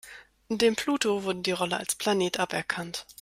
[0.49, 3.05] Dem Pluto wurde die Rolle als Planet aberkannt.